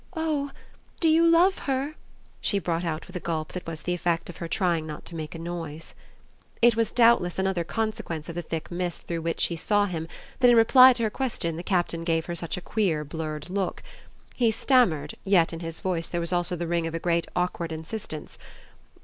"Oh 0.15 0.49
do 0.99 1.07
you 1.07 1.23
love 1.27 1.59
her?" 1.69 1.93
she 2.41 2.57
brought 2.57 2.83
out 2.83 3.05
with 3.05 3.15
a 3.15 3.19
gulp 3.19 3.51
that 3.53 3.67
was 3.67 3.83
the 3.83 3.93
effect 3.93 4.31
of 4.31 4.37
her 4.37 4.47
trying 4.47 4.87
not 4.87 5.05
to 5.05 5.15
make 5.15 5.35
a 5.35 5.37
noise. 5.37 5.93
It 6.59 6.75
was 6.75 6.91
doubtless 6.91 7.37
another 7.37 7.63
consequence 7.63 8.27
of 8.27 8.33
the 8.33 8.41
thick 8.41 8.71
mist 8.71 9.05
through 9.05 9.21
which 9.21 9.41
she 9.41 9.55
saw 9.55 9.85
him 9.85 10.07
that 10.39 10.49
in 10.49 10.55
reply 10.57 10.93
to 10.93 11.03
her 11.03 11.11
question 11.11 11.55
the 11.55 11.61
Captain 11.61 12.03
gave 12.03 12.25
her 12.25 12.33
such 12.33 12.57
a 12.57 12.61
queer 12.61 13.03
blurred 13.05 13.47
look. 13.51 13.83
He 14.33 14.49
stammered, 14.49 15.13
yet 15.23 15.53
in 15.53 15.59
his 15.59 15.81
voice 15.81 16.07
there 16.07 16.19
was 16.19 16.33
also 16.33 16.55
the 16.55 16.65
ring 16.65 16.87
of 16.87 16.95
a 16.95 16.99
great 16.99 17.27
awkward 17.35 17.71
insistence. 17.71 18.39